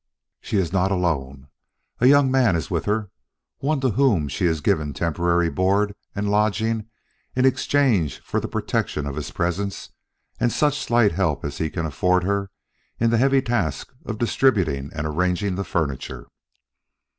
She 0.41 0.57
is 0.57 0.73
not 0.73 0.89
alone. 0.89 1.47
A 1.99 2.07
young 2.07 2.31
man 2.31 2.55
is 2.55 2.71
with 2.71 2.85
her 2.85 3.11
one 3.59 3.79
to 3.81 3.91
whom 3.91 4.27
she 4.29 4.45
is 4.47 4.59
giving 4.59 4.93
temporary 4.93 5.47
board 5.51 5.93
and 6.15 6.27
lodging 6.31 6.87
in 7.35 7.45
exchange 7.45 8.19
for 8.21 8.39
the 8.39 8.47
protection 8.47 9.05
of 9.05 9.15
his 9.15 9.29
presence 9.29 9.89
and 10.39 10.51
such 10.51 10.79
slight 10.81 11.11
help 11.11 11.45
as 11.45 11.59
he 11.59 11.69
can 11.69 11.85
afford 11.85 12.23
her 12.23 12.49
in 12.99 13.11
the 13.11 13.19
heavy 13.19 13.43
task 13.43 13.93
of 14.03 14.17
distributing 14.17 14.89
and 14.91 15.05
arranging 15.05 15.53
the 15.53 15.63
furniture. 15.63 16.25